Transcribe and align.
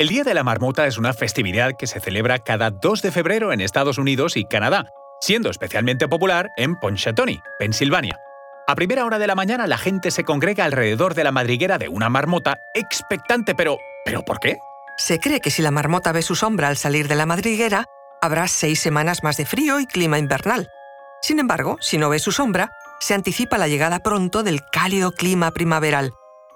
El 0.00 0.08
Día 0.08 0.24
de 0.24 0.34
la 0.34 0.42
Marmota 0.42 0.88
es 0.88 0.98
una 0.98 1.12
festividad 1.12 1.74
que 1.78 1.86
se 1.86 2.00
celebra 2.00 2.40
cada 2.40 2.72
2 2.72 3.00
de 3.00 3.12
febrero 3.12 3.52
en 3.52 3.60
Estados 3.60 3.96
Unidos 3.96 4.36
y 4.36 4.44
Canadá, 4.44 4.86
siendo 5.20 5.50
especialmente 5.50 6.08
popular 6.08 6.50
en 6.56 6.74
Ponchatooni, 6.80 7.40
Pensilvania. 7.60 8.18
A 8.66 8.74
primera 8.74 9.04
hora 9.04 9.20
de 9.20 9.28
la 9.28 9.36
mañana 9.36 9.68
la 9.68 9.78
gente 9.78 10.10
se 10.10 10.24
congrega 10.24 10.64
alrededor 10.64 11.14
de 11.14 11.22
la 11.22 11.30
madriguera 11.30 11.78
de 11.78 11.88
una 11.88 12.08
marmota 12.08 12.58
expectante, 12.74 13.54
pero 13.54 13.78
¿pero 14.04 14.24
por 14.24 14.40
qué? 14.40 14.58
Se 14.96 15.20
cree 15.20 15.38
que 15.38 15.52
si 15.52 15.62
la 15.62 15.70
marmota 15.70 16.10
ve 16.10 16.22
su 16.22 16.34
sombra 16.34 16.66
al 16.66 16.76
salir 16.76 17.06
de 17.06 17.14
la 17.14 17.26
madriguera, 17.26 17.84
habrá 18.20 18.48
seis 18.48 18.80
semanas 18.80 19.22
más 19.22 19.36
de 19.36 19.46
frío 19.46 19.78
y 19.78 19.86
clima 19.86 20.18
invernal. 20.18 20.70
Sin 21.22 21.38
embargo, 21.38 21.78
si 21.80 21.98
no 21.98 22.08
ve 22.08 22.18
su 22.18 22.32
sombra, 22.32 22.72
se 22.98 23.14
anticipa 23.14 23.58
la 23.58 23.68
llegada 23.68 24.00
pronto 24.00 24.42
del 24.42 24.60
cálido 24.72 25.12
clima 25.12 25.52
primaveral. 25.52 26.10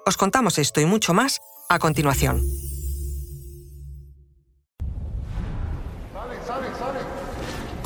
Os 0.04 0.16
contamos 0.16 0.58
esto 0.58 0.80
y 0.80 0.86
mucho 0.86 1.14
más 1.14 1.40
a 1.68 1.78
continuación. 1.78 2.42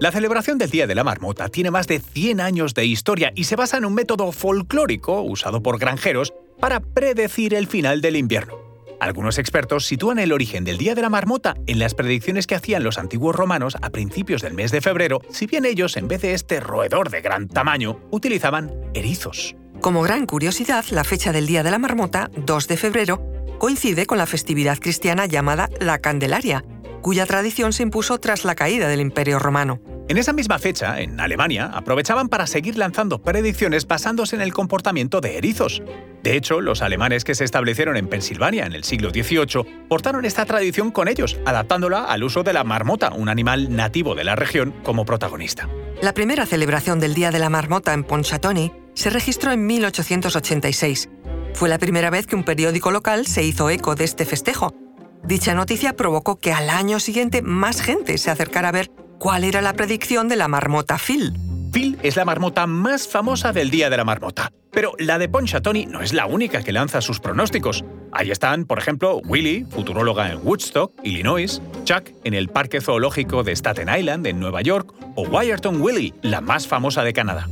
La 0.00 0.10
celebración 0.10 0.56
del 0.56 0.70
Día 0.70 0.86
de 0.86 0.94
la 0.94 1.04
Marmota 1.04 1.50
tiene 1.50 1.70
más 1.70 1.86
de 1.86 2.00
100 2.00 2.40
años 2.40 2.72
de 2.72 2.86
historia 2.86 3.32
y 3.34 3.44
se 3.44 3.54
basa 3.54 3.76
en 3.76 3.84
un 3.84 3.92
método 3.92 4.32
folclórico 4.32 5.20
usado 5.20 5.62
por 5.62 5.78
granjeros 5.78 6.32
para 6.58 6.80
predecir 6.80 7.52
el 7.52 7.66
final 7.66 8.00
del 8.00 8.16
invierno. 8.16 8.54
Algunos 8.98 9.36
expertos 9.36 9.84
sitúan 9.84 10.18
el 10.18 10.32
origen 10.32 10.64
del 10.64 10.78
Día 10.78 10.94
de 10.94 11.02
la 11.02 11.10
Marmota 11.10 11.54
en 11.66 11.78
las 11.78 11.92
predicciones 11.92 12.46
que 12.46 12.54
hacían 12.54 12.82
los 12.82 12.96
antiguos 12.96 13.36
romanos 13.36 13.76
a 13.82 13.90
principios 13.90 14.40
del 14.40 14.54
mes 14.54 14.70
de 14.70 14.80
febrero, 14.80 15.20
si 15.28 15.46
bien 15.46 15.66
ellos, 15.66 15.98
en 15.98 16.08
vez 16.08 16.22
de 16.22 16.32
este 16.32 16.60
roedor 16.60 17.10
de 17.10 17.20
gran 17.20 17.46
tamaño, 17.46 18.00
utilizaban 18.10 18.72
erizos. 18.94 19.54
Como 19.82 20.00
gran 20.00 20.24
curiosidad, 20.24 20.86
la 20.92 21.04
fecha 21.04 21.30
del 21.30 21.46
Día 21.46 21.62
de 21.62 21.72
la 21.72 21.78
Marmota, 21.78 22.30
2 22.38 22.68
de 22.68 22.76
febrero, 22.78 23.22
coincide 23.58 24.06
con 24.06 24.16
la 24.16 24.24
festividad 24.24 24.78
cristiana 24.78 25.26
llamada 25.26 25.68
la 25.78 25.98
Candelaria, 25.98 26.64
cuya 27.02 27.26
tradición 27.26 27.74
se 27.74 27.82
impuso 27.82 28.18
tras 28.18 28.46
la 28.46 28.54
caída 28.54 28.88
del 28.88 29.00
Imperio 29.00 29.38
Romano. 29.38 29.80
En 30.10 30.18
esa 30.18 30.32
misma 30.32 30.58
fecha, 30.58 31.00
en 31.00 31.20
Alemania, 31.20 31.70
aprovechaban 31.72 32.28
para 32.28 32.48
seguir 32.48 32.76
lanzando 32.76 33.22
predicciones 33.22 33.86
basándose 33.86 34.34
en 34.34 34.42
el 34.42 34.52
comportamiento 34.52 35.20
de 35.20 35.38
erizos. 35.38 35.84
De 36.24 36.36
hecho, 36.36 36.60
los 36.60 36.82
alemanes 36.82 37.22
que 37.22 37.36
se 37.36 37.44
establecieron 37.44 37.96
en 37.96 38.08
Pensilvania 38.08 38.66
en 38.66 38.72
el 38.72 38.82
siglo 38.82 39.10
XVIII 39.10 39.86
portaron 39.88 40.24
esta 40.24 40.46
tradición 40.46 40.90
con 40.90 41.06
ellos, 41.06 41.38
adaptándola 41.46 42.06
al 42.06 42.24
uso 42.24 42.42
de 42.42 42.52
la 42.52 42.64
marmota, 42.64 43.12
un 43.12 43.28
animal 43.28 43.76
nativo 43.76 44.16
de 44.16 44.24
la 44.24 44.34
región, 44.34 44.74
como 44.82 45.04
protagonista. 45.04 45.68
La 46.02 46.12
primera 46.12 46.44
celebración 46.44 46.98
del 46.98 47.14
Día 47.14 47.30
de 47.30 47.38
la 47.38 47.48
Marmota 47.48 47.94
en 47.94 48.02
Pontchatoni 48.02 48.72
se 48.94 49.10
registró 49.10 49.52
en 49.52 49.64
1886. 49.64 51.08
Fue 51.54 51.68
la 51.68 51.78
primera 51.78 52.10
vez 52.10 52.26
que 52.26 52.34
un 52.34 52.42
periódico 52.42 52.90
local 52.90 53.28
se 53.28 53.44
hizo 53.44 53.70
eco 53.70 53.94
de 53.94 54.06
este 54.06 54.26
festejo. 54.26 54.74
Dicha 55.22 55.54
noticia 55.54 55.94
provocó 55.94 56.40
que 56.40 56.52
al 56.52 56.68
año 56.68 56.98
siguiente 56.98 57.42
más 57.42 57.80
gente 57.80 58.18
se 58.18 58.32
acercara 58.32 58.70
a 58.70 58.72
ver 58.72 58.90
cuál 59.20 59.44
era 59.44 59.60
la 59.60 59.74
predicción 59.74 60.28
de 60.28 60.36
la 60.36 60.48
marmota 60.48 60.98
Phil. 60.98 61.34
Phil 61.72 61.98
es 62.02 62.16
la 62.16 62.24
marmota 62.24 62.66
más 62.66 63.06
famosa 63.06 63.52
del 63.52 63.70
Día 63.70 63.90
de 63.90 63.96
la 63.98 64.04
Marmota. 64.04 64.50
Pero 64.72 64.94
la 64.98 65.18
de 65.18 65.28
Pontchatoni 65.28 65.86
no 65.86 66.00
es 66.00 66.14
la 66.14 66.26
única 66.26 66.62
que 66.62 66.72
lanza 66.72 67.00
sus 67.00 67.20
pronósticos. 67.20 67.84
Ahí 68.12 68.30
están, 68.30 68.64
por 68.64 68.78
ejemplo, 68.78 69.18
Willie, 69.18 69.66
futuróloga 69.66 70.32
en 70.32 70.38
Woodstock, 70.42 70.92
Illinois, 71.04 71.60
Chuck 71.84 72.10
en 72.24 72.34
el 72.34 72.48
Parque 72.48 72.80
Zoológico 72.80 73.42
de 73.42 73.54
Staten 73.54 73.88
Island, 73.94 74.26
en 74.26 74.40
Nueva 74.40 74.62
York, 74.62 74.92
o 75.16 75.22
Wyerton 75.22 75.82
Willie, 75.82 76.14
la 76.22 76.40
más 76.40 76.66
famosa 76.66 77.04
de 77.04 77.12
Canadá. 77.12 77.46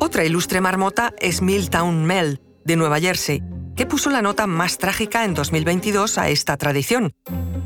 Otra 0.00 0.24
ilustre 0.24 0.60
marmota 0.60 1.14
es 1.20 1.40
Milltown 1.40 2.04
Mel, 2.04 2.40
de 2.64 2.76
Nueva 2.76 3.00
Jersey, 3.00 3.42
que 3.76 3.86
puso 3.86 4.10
la 4.10 4.20
nota 4.20 4.46
más 4.46 4.78
trágica 4.78 5.24
en 5.24 5.32
2022 5.34 6.18
a 6.18 6.28
esta 6.28 6.56
tradición. 6.58 7.12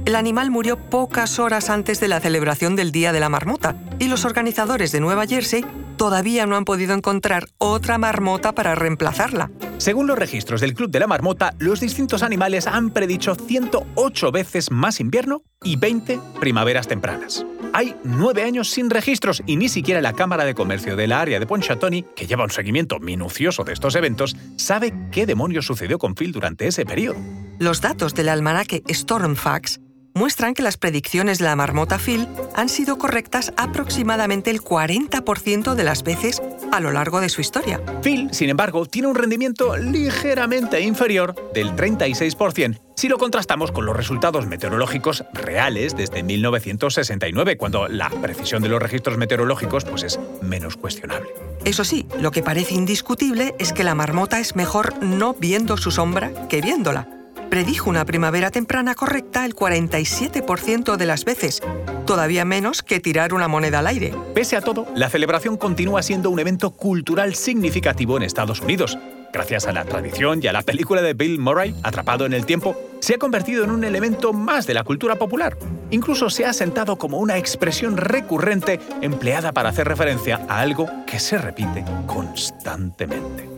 El 0.08 0.16
animal 0.16 0.50
murió 0.50 0.78
pocas 0.78 1.38
horas 1.38 1.68
antes 1.68 2.00
de 2.00 2.08
la 2.08 2.18
celebración 2.18 2.76
del 2.76 2.92
Día 2.92 3.12
de 3.12 3.20
la 3.20 3.28
Marmota 3.28 3.76
y 3.98 4.08
los 4.08 4.24
organizadores 4.24 4.90
de 4.90 5.00
Nueva 5.00 5.26
Jersey 5.26 5.66
todavía 5.98 6.46
no 6.46 6.56
han 6.56 6.64
podido 6.64 6.94
encontrar 6.94 7.48
otra 7.58 7.98
marmota 7.98 8.54
para 8.54 8.74
reemplazarla. 8.74 9.50
Según 9.76 10.06
los 10.06 10.18
registros 10.18 10.62
del 10.62 10.72
Club 10.72 10.90
de 10.90 11.00
la 11.00 11.06
Marmota, 11.06 11.52
los 11.58 11.80
distintos 11.80 12.22
animales 12.22 12.66
han 12.66 12.88
predicho 12.88 13.34
108 13.34 14.32
veces 14.32 14.70
más 14.70 14.98
invierno 14.98 15.42
y 15.62 15.76
20 15.76 16.18
primaveras 16.40 16.88
tempranas. 16.88 17.44
Hay 17.74 17.94
nueve 18.02 18.44
años 18.44 18.70
sin 18.70 18.88
registros 18.88 19.42
y 19.44 19.56
ni 19.56 19.68
siquiera 19.68 20.00
la 20.00 20.14
Cámara 20.14 20.46
de 20.46 20.54
Comercio 20.54 20.96
de 20.96 21.06
la 21.06 21.20
área 21.20 21.38
de 21.38 21.46
Pontchatoni, 21.46 22.06
que 22.16 22.26
lleva 22.26 22.44
un 22.44 22.50
seguimiento 22.50 22.98
minucioso 22.98 23.62
de 23.62 23.74
estos 23.74 23.94
eventos, 23.94 24.36
sabe 24.56 24.94
qué 25.12 25.26
demonios 25.26 25.66
sucedió 25.66 25.98
con 25.98 26.14
Phil 26.14 26.32
durante 26.32 26.66
ese 26.66 26.86
periodo. 26.86 27.18
Los 27.58 27.82
datos 27.82 28.14
del 28.14 28.30
almanaque 28.30 28.82
Stormfax 28.88 29.80
muestran 30.18 30.52
que 30.52 30.62
las 30.62 30.76
predicciones 30.76 31.38
de 31.38 31.44
la 31.44 31.54
marmota 31.54 31.96
Phil 31.98 32.26
han 32.54 32.68
sido 32.68 32.98
correctas 32.98 33.52
aproximadamente 33.56 34.50
el 34.50 34.60
40% 34.60 35.74
de 35.74 35.84
las 35.84 36.02
veces 36.02 36.42
a 36.72 36.80
lo 36.80 36.90
largo 36.90 37.20
de 37.20 37.28
su 37.28 37.40
historia. 37.40 37.80
Phil, 38.02 38.28
sin 38.32 38.50
embargo, 38.50 38.84
tiene 38.84 39.08
un 39.08 39.14
rendimiento 39.14 39.76
ligeramente 39.76 40.80
inferior 40.80 41.36
del 41.54 41.74
36% 41.76 42.80
si 42.98 43.06
lo 43.06 43.16
contrastamos 43.16 43.70
con 43.70 43.86
los 43.86 43.96
resultados 43.96 44.48
meteorológicos 44.48 45.24
reales 45.32 45.94
desde 45.94 46.24
1969, 46.24 47.56
cuando 47.56 47.86
la 47.86 48.10
precisión 48.10 48.60
de 48.60 48.68
los 48.68 48.82
registros 48.82 49.16
meteorológicos 49.16 49.84
pues, 49.84 50.02
es 50.02 50.18
menos 50.42 50.76
cuestionable. 50.76 51.28
Eso 51.64 51.84
sí, 51.84 52.08
lo 52.18 52.32
que 52.32 52.42
parece 52.42 52.74
indiscutible 52.74 53.54
es 53.60 53.72
que 53.72 53.84
la 53.84 53.94
marmota 53.94 54.40
es 54.40 54.56
mejor 54.56 55.00
no 55.00 55.34
viendo 55.34 55.76
su 55.76 55.92
sombra 55.92 56.32
que 56.48 56.60
viéndola 56.60 57.17
predijo 57.48 57.90
una 57.90 58.04
primavera 58.04 58.50
temprana 58.50 58.94
correcta 58.94 59.44
el 59.44 59.54
47% 59.54 60.96
de 60.96 61.06
las 61.06 61.24
veces, 61.24 61.62
todavía 62.06 62.44
menos 62.44 62.82
que 62.82 63.00
tirar 63.00 63.34
una 63.34 63.48
moneda 63.48 63.80
al 63.80 63.86
aire. 63.86 64.14
Pese 64.34 64.56
a 64.56 64.60
todo, 64.60 64.86
la 64.94 65.10
celebración 65.10 65.56
continúa 65.56 66.02
siendo 66.02 66.30
un 66.30 66.38
evento 66.38 66.70
cultural 66.70 67.34
significativo 67.34 68.16
en 68.16 68.22
Estados 68.22 68.60
Unidos. 68.60 68.98
Gracias 69.32 69.66
a 69.66 69.72
la 69.72 69.84
tradición 69.84 70.40
y 70.42 70.46
a 70.46 70.52
la 70.52 70.62
película 70.62 71.02
de 71.02 71.12
Bill 71.12 71.38
Murray, 71.38 71.74
Atrapado 71.82 72.24
en 72.24 72.32
el 72.32 72.46
Tiempo, 72.46 72.76
se 73.00 73.14
ha 73.14 73.18
convertido 73.18 73.64
en 73.64 73.70
un 73.70 73.84
elemento 73.84 74.32
más 74.32 74.66
de 74.66 74.74
la 74.74 74.84
cultura 74.84 75.16
popular. 75.16 75.56
Incluso 75.90 76.30
se 76.30 76.46
ha 76.46 76.52
sentado 76.52 76.96
como 76.96 77.18
una 77.18 77.36
expresión 77.36 77.96
recurrente 77.96 78.80
empleada 79.02 79.52
para 79.52 79.68
hacer 79.68 79.86
referencia 79.86 80.40
a 80.48 80.60
algo 80.60 80.88
que 81.06 81.18
se 81.18 81.36
repite 81.36 81.84
constantemente. 82.06 83.57